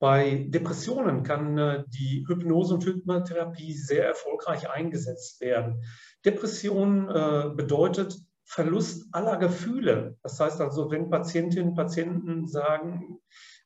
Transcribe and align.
Bei 0.00 0.46
Depressionen 0.48 1.22
kann 1.22 1.58
äh, 1.58 1.84
die 1.88 2.24
Hypnose 2.26 2.74
und 2.74 2.84
Hypnotherapie 2.84 3.74
sehr 3.74 4.06
erfolgreich 4.06 4.70
eingesetzt 4.70 5.42
werden. 5.42 5.84
Depression 6.24 7.08
äh, 7.10 7.50
bedeutet 7.54 8.16
Verlust 8.46 9.06
aller 9.12 9.36
Gefühle. 9.36 10.16
Das 10.22 10.40
heißt 10.40 10.60
also, 10.60 10.90
wenn 10.90 11.10
Patientinnen 11.10 11.68
und 11.68 11.74
Patienten 11.76 12.48
sagen, 12.48 13.18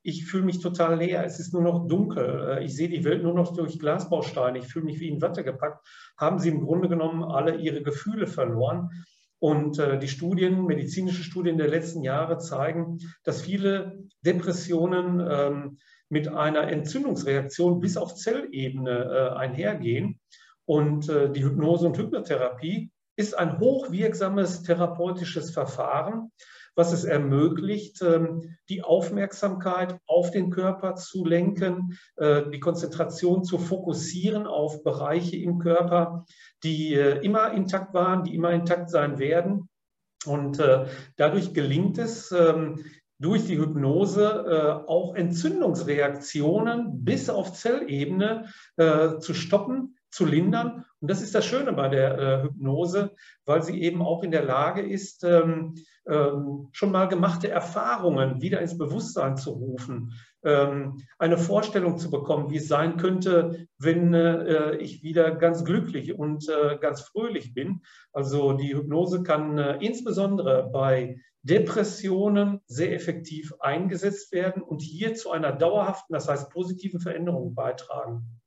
ich 0.03 0.27
fühle 0.27 0.45
mich 0.45 0.59
total 0.59 0.99
leer, 0.99 1.25
es 1.25 1.39
ist 1.39 1.55
nur 1.55 1.63
noch 1.63 1.87
dunkel, 1.87 2.59
äh, 2.59 2.65
ich 2.65 2.75
sehe 2.75 2.89
die 2.89 3.05
Welt 3.05 3.23
nur 3.23 3.33
noch 3.33 3.55
durch 3.55 3.79
Glasbausteine, 3.79 4.59
ich 4.59 4.67
fühle 4.67 4.87
mich 4.87 4.99
wie 4.99 5.09
in 5.09 5.23
Watte 5.23 5.45
gepackt, 5.45 5.87
haben 6.19 6.41
sie 6.41 6.51
im 6.51 6.63
Grunde 6.63 6.89
genommen 6.89 7.23
alle 7.23 7.57
ihre 7.57 7.83
Gefühle 7.83 8.27
verloren. 8.27 8.91
Und 9.39 9.79
äh, 9.79 9.99
die 9.99 10.09
Studien, 10.09 10.65
medizinische 10.65 11.23
Studien 11.23 11.59
der 11.59 11.69
letzten 11.69 12.03
Jahre 12.03 12.39
zeigen, 12.39 12.99
dass 13.25 13.43
viele 13.43 13.99
Depressionen 14.23 15.21
ähm, 15.21 15.79
mit 16.09 16.29
einer 16.29 16.69
Entzündungsreaktion 16.69 17.81
bis 17.81 17.97
auf 17.97 18.15
Zellebene 18.15 18.91
äh, 18.91 19.37
einhergehen. 19.37 20.21
Und 20.67 21.09
äh, 21.09 21.31
die 21.31 21.45
Hypnose 21.45 21.87
und 21.87 21.99
Hypnotherapie 21.99 22.91
ist 23.17 23.39
ein 23.39 23.59
hochwirksames 23.61 24.63
therapeutisches 24.63 25.51
Verfahren, 25.51 26.31
was 26.77 26.93
es 26.93 27.05
ermöglicht, 27.05 28.03
ähm, 28.03 28.57
die 28.69 28.83
Aufmerksamkeit 28.83 29.99
auf 30.07 30.31
den 30.31 30.51
Körper 30.51 30.97
zu 30.97 31.25
lenken, 31.25 31.99
äh, 32.17 32.43
die 32.51 32.61
Konzentration 32.61 33.45
zu 33.45 33.59
fokussieren 33.59 34.47
auf 34.47 34.83
Bereiche 34.83 35.37
im 35.37 35.59
Körper, 35.59 36.25
die 36.63 36.95
äh, 36.95 37.25
immer 37.25 37.53
intakt 37.53 37.95
waren, 37.95 38.25
die 38.25 38.35
immer 38.35 38.51
intakt 38.51 38.91
sein 38.91 39.19
werden. 39.19 39.69
Und 40.27 40.59
äh, 40.59 40.87
dadurch 41.17 41.55
gelingt 41.55 41.99
es, 41.99 42.33
ähm, 42.33 42.85
durch 43.21 43.47
die 43.47 43.57
Hypnose 43.57 44.85
auch 44.89 45.15
Entzündungsreaktionen 45.15 47.05
bis 47.05 47.31
auf 47.31 47.53
Zellebene 47.53 48.49
zu 48.77 49.35
stoppen, 49.35 49.97
zu 50.15 50.25
lindern. 50.25 50.85
Und 51.01 51.11
das 51.11 51.21
ist 51.21 51.35
das 51.35 51.45
Schöne 51.45 51.73
bei 51.73 51.89
der 51.89 52.45
Hypnose, 52.45 53.13
weil 53.45 53.63
sie 53.63 53.83
eben 53.83 54.01
auch 54.01 54.23
in 54.23 54.31
der 54.31 54.45
Lage 54.45 54.83
ist, 54.83 55.25
ähm, 55.25 55.75
ähm, 56.07 56.69
schon 56.73 56.93
mal 56.93 57.09
gemachte 57.09 57.49
Erfahrungen 57.49 58.43
wieder 58.43 58.61
ins 58.61 58.77
Bewusstsein 58.77 59.37
zu 59.37 59.53
rufen, 59.53 60.13
ähm, 60.45 61.03
eine 61.19 61.39
Vorstellung 61.39 61.99
zu 61.99 62.11
bekommen, 62.11 62.51
wie 62.51 62.59
es 62.59 62.69
sein 62.69 62.99
könnte, 62.99 63.67
wenn 63.79 64.13
äh, 64.13 64.77
ich 64.77 65.03
wieder 65.03 65.35
ganz 65.35 65.65
glücklich 65.65 66.19
und 66.19 66.49
äh, 66.49 66.77
ganz 66.79 67.01
fröhlich 67.01 67.55
bin. 67.55 67.81
Also 68.13 68.53
die 68.53 68.75
Hypnose 68.75 69.23
kann 69.23 69.57
äh, 69.57 69.79
insbesondere 69.81 70.69
bei 70.71 71.21
Depressionen 71.43 72.61
sehr 72.67 72.95
effektiv 72.95 73.55
eingesetzt 73.61 74.33
werden 74.33 74.63
und 74.63 74.81
hier 74.83 75.15
zu 75.15 75.31
einer 75.31 75.53
dauerhaften, 75.53 76.13
das 76.13 76.29
heißt 76.29 76.51
positiven 76.51 77.01
Veränderung 77.01 77.55
beitragen. 77.55 78.43